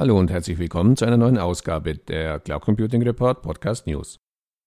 [0.00, 4.16] Hallo und herzlich willkommen zu einer neuen Ausgabe der Cloud Computing Report Podcast News.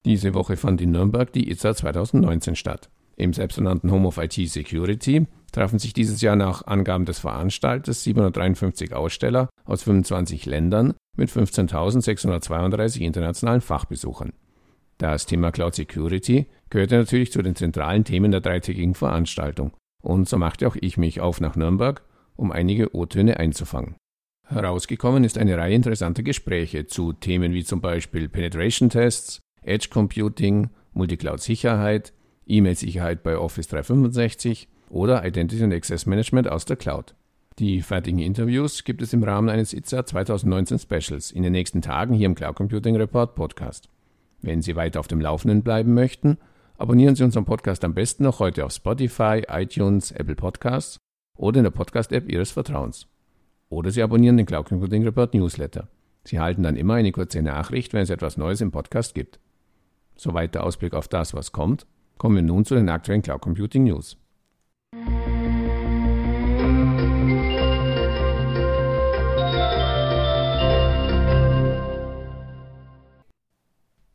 [0.05, 2.91] Diese Woche fand in Nürnberg die ITSA 2019 statt.
[3.15, 8.93] Im selbsternannten Home of IT Security trafen sich dieses Jahr nach Angaben des Veranstalters 753
[8.93, 14.33] Aussteller aus 25 Ländern mit 15.632 internationalen Fachbesuchern.
[14.99, 19.71] Das Thema Cloud Security gehörte natürlich zu den zentralen Themen der dreitägigen Veranstaltung
[20.03, 22.03] und so machte auch ich mich auf nach Nürnberg,
[22.35, 23.95] um einige O-Töne einzufangen.
[24.53, 30.69] Herausgekommen ist eine Reihe interessanter Gespräche zu Themen wie zum Beispiel Penetration Tests, Edge Computing,
[30.93, 32.13] Multicloud-Sicherheit,
[32.45, 37.15] E-Mail-Sicherheit bei Office 365 oder Identity and Access Management aus der Cloud.
[37.59, 42.13] Die fertigen Interviews gibt es im Rahmen eines ITSA 2019 Specials in den nächsten Tagen
[42.13, 43.89] hier im Cloud Computing Report Podcast.
[44.41, 46.37] Wenn Sie weiter auf dem Laufenden bleiben möchten,
[46.77, 50.97] abonnieren Sie unseren Podcast am besten noch heute auf Spotify, iTunes, Apple Podcasts
[51.37, 53.07] oder in der Podcast-App Ihres Vertrauens.
[53.73, 55.87] Oder Sie abonnieren den Cloud Computing Report Newsletter.
[56.25, 59.39] Sie erhalten dann immer eine kurze Nachricht, wenn es etwas Neues im Podcast gibt.
[60.15, 61.87] Soweit der Ausblick auf das, was kommt.
[62.19, 64.15] Kommen wir nun zu den aktuellen Cloud Computing News.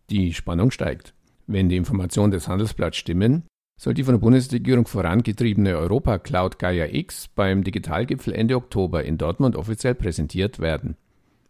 [0.09, 1.15] Die Spannung steigt.
[1.48, 3.43] Wenn die Informationen des Handelsblatts stimmen,
[3.79, 9.19] soll die von der Bundesregierung vorangetriebene Europa Cloud Gaia X beim Digitalgipfel Ende Oktober in
[9.19, 10.97] Dortmund offiziell präsentiert werden.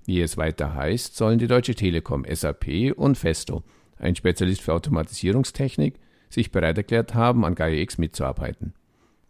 [0.05, 3.65] Wie es weiter heißt, sollen die Deutsche Telekom, SAP und Festo,
[3.97, 5.95] ein Spezialist für Automatisierungstechnik,
[6.29, 8.75] sich bereit erklärt haben, an Gaia X mitzuarbeiten.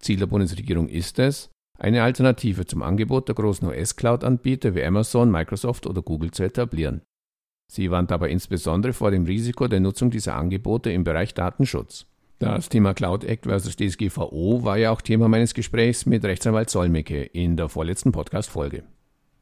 [0.00, 5.86] Ziel der Bundesregierung ist es, eine Alternative zum Angebot der großen US-Cloud-Anbieter wie Amazon, Microsoft
[5.86, 7.02] oder Google zu etablieren.
[7.70, 12.06] Sie warnt aber insbesondere vor dem Risiko der Nutzung dieser Angebote im Bereich Datenschutz.
[12.40, 17.24] Das Thema Cloud Act versus DSGVO war ja auch Thema meines Gesprächs mit Rechtsanwalt Solmecke
[17.24, 18.84] in der vorletzten Podcast-Folge.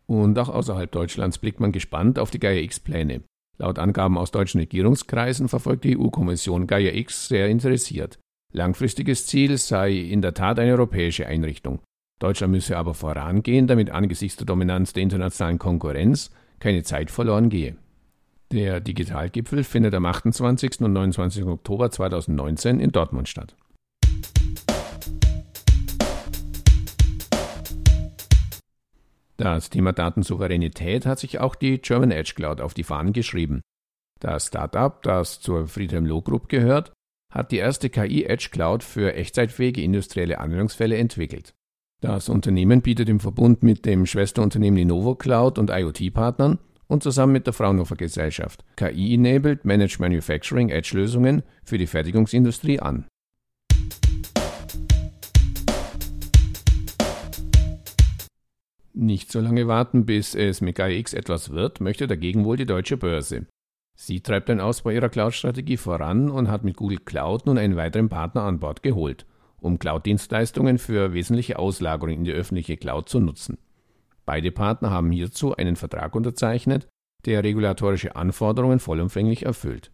[0.07, 3.21] Und auch außerhalb Deutschlands blickt man gespannt auf die Gaia X-Pläne.
[3.59, 8.19] Laut Angaben aus deutschen Regierungskreisen verfolgt die EU-Kommission Gaia X sehr interessiert.
[8.55, 11.81] Langfristiges Ziel sei in der Tat eine europäische Einrichtung.
[12.19, 16.31] Deutschland müsse aber vorangehen, damit angesichts der Dominanz der internationalen Konkurrenz
[16.61, 17.77] keine Zeit verloren gehe.
[18.53, 20.81] Der Digitalgipfel findet am 28.
[20.83, 21.45] und 29.
[21.47, 23.57] Oktober 2019 in Dortmund statt.
[29.37, 33.63] Das Thema Datensouveränität hat sich auch die German Edge Cloud auf die Fahnen geschrieben.
[34.21, 36.93] Das Startup, das zur Friedhelm Loh Group gehört,
[37.33, 41.53] hat die erste KI Edge Cloud für echtzeitfähige industrielle Anwendungsfälle entwickelt.
[42.01, 46.59] Das Unternehmen bietet im Verbund mit dem Schwesterunternehmen Innovo Cloud und IoT-Partnern
[46.89, 53.07] und zusammen mit der Fraunhofer Gesellschaft KI-enabled Managed Manufacturing Edge-Lösungen für die Fertigungsindustrie an.
[58.99, 62.97] Nicht so lange warten, bis es mit GaiaX etwas wird, möchte dagegen wohl die deutsche
[62.97, 63.47] Börse.
[63.95, 68.09] Sie treibt den Ausbau ihrer Cloud-Strategie voran und hat mit Google Cloud nun einen weiteren
[68.09, 69.27] Partner an Bord geholt,
[69.59, 73.59] um Cloud-Dienstleistungen für wesentliche Auslagerungen in die öffentliche Cloud zu nutzen.
[74.27, 76.89] Beide Partner haben hierzu einen Vertrag unterzeichnet,
[77.27, 79.93] der regulatorische Anforderungen vollumfänglich erfüllt.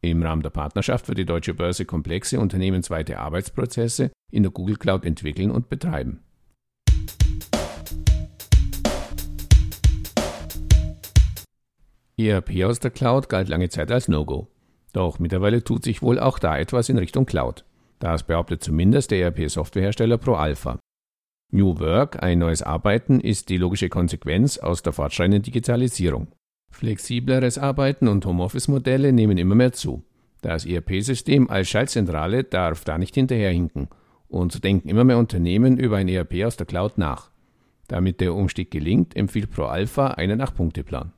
[0.00, 5.04] Im Rahmen der Partnerschaft wird die deutsche Börse komplexe unternehmensweite Arbeitsprozesse in der Google Cloud
[5.04, 6.24] entwickeln und betreiben.
[12.16, 14.48] ERP aus der Cloud galt lange Zeit als No-Go.
[14.94, 17.64] Doch mittlerweile tut sich wohl auch da etwas in Richtung Cloud.
[17.98, 20.79] Das behauptet zumindest der ERP-Softwarehersteller ProAlpha.
[21.52, 26.28] New Work, ein neues Arbeiten, ist die logische Konsequenz aus der fortschreitenden Digitalisierung.
[26.70, 30.04] Flexibleres Arbeiten und Homeoffice-Modelle nehmen immer mehr zu.
[30.42, 33.88] Das ERP-System als Schaltzentrale darf da nicht hinterherhinken
[34.28, 37.32] und denken immer mehr Unternehmen über ein ERP aus der Cloud nach.
[37.88, 41.12] Damit der Umstieg gelingt, empfiehlt ProAlpha einen Acht-Punkte-Plan.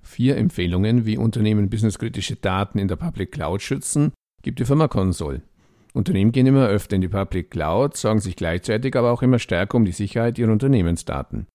[0.00, 4.12] Vier Empfehlungen, wie Unternehmen businesskritische Daten in der Public Cloud schützen,
[4.42, 5.42] gibt die Firma Console.
[5.92, 9.76] Unternehmen gehen immer öfter in die Public Cloud, sorgen sich gleichzeitig aber auch immer stärker
[9.76, 11.46] um die Sicherheit ihrer Unternehmensdaten.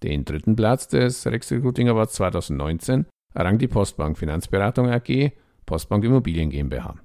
[0.02, 5.32] Den dritten Platz des Rex Recruiting Awards 2019 errang die Postbank Finanzberatung AG,
[5.64, 6.96] Postbank Immobilien GmbH.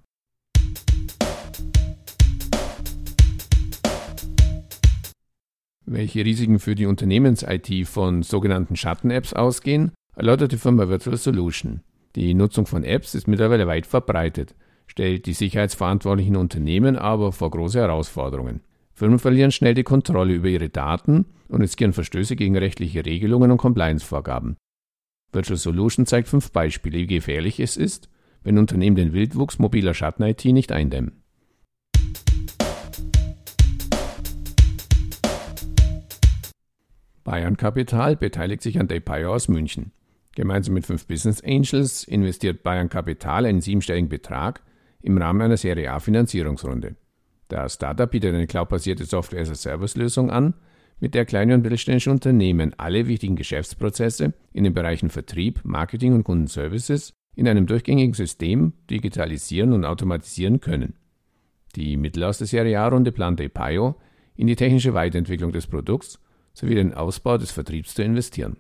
[5.94, 11.82] Welche Risiken für die Unternehmens-IT von sogenannten Schatten-Apps ausgehen, erläutert die Firma Virtual Solution.
[12.16, 14.56] Die Nutzung von Apps ist mittlerweile weit verbreitet,
[14.88, 18.62] stellt die sicherheitsverantwortlichen Unternehmen aber vor große Herausforderungen.
[18.94, 23.58] Firmen verlieren schnell die Kontrolle über ihre Daten und riskieren Verstöße gegen rechtliche Regelungen und
[23.58, 24.56] Compliance-Vorgaben.
[25.34, 28.08] Virtual Solution zeigt fünf Beispiele, wie gefährlich es ist,
[28.44, 31.21] wenn Unternehmen den Wildwuchs mobiler Schatten-IT nicht eindämmen.
[37.32, 39.94] Bayern Capital beteiligt sich an DayPio aus München.
[40.36, 44.62] Gemeinsam mit fünf Business Angels investiert Bayern Capital einen siebenstelligen Betrag
[45.02, 46.98] im Rahmen einer Serie A Finanzierungsrunde.
[47.48, 50.56] Das Startup bietet eine cloudbasierte Software-as-a-Service-Lösung an,
[51.00, 56.26] mit der kleine und mittelständische Unternehmen alle wichtigen Geschäftsprozesse in den Bereichen Vertrieb, Marketing und
[56.26, 60.96] Kundenservices in einem durchgängigen System digitalisieren und automatisieren können.
[61.78, 63.96] Die Mittel aus der Serie A-Runde plant DayPio
[64.36, 66.20] in die technische Weiterentwicklung des Produkts
[66.54, 68.58] sowie den Ausbau des Vertriebs zu investieren.